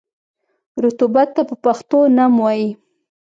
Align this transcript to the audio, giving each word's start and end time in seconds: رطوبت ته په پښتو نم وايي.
رطوبت 0.83 1.27
ته 1.35 1.41
په 1.49 1.55
پښتو 1.63 1.99
نم 2.17 2.33
وايي. 2.43 2.69